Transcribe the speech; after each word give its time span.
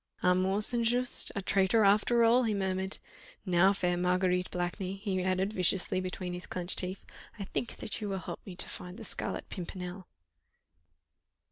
"Armand 0.23 0.63
St. 0.63 0.83
Just 0.83 1.31
a 1.35 1.43
traitor 1.43 1.83
after 1.83 2.23
all," 2.23 2.41
he 2.41 2.55
murmured. 2.55 2.97
"Now, 3.45 3.71
fair 3.71 3.95
Marguerite 3.95 4.49
Blakeney," 4.49 4.95
he 4.95 5.21
added 5.21 5.53
viciously 5.53 5.99
between 5.99 6.33
his 6.33 6.47
clenched 6.47 6.79
teeth, 6.79 7.05
"I 7.37 7.43
think 7.43 7.75
that 7.75 8.01
you 8.01 8.09
will 8.09 8.17
help 8.17 8.39
me 8.43 8.55
to 8.55 8.67
find 8.67 8.97
the 8.97 9.03
Scarlet 9.03 9.47
Pimpernel." 9.49 10.07